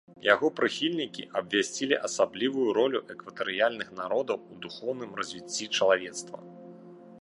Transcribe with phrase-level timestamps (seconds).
[0.33, 6.37] Яго прыхільнікі абвясцілі асаблівую ролю экватарыяльных народаў у духоўным развіцці чалавецтва.